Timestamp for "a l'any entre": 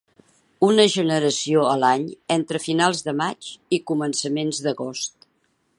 1.73-2.63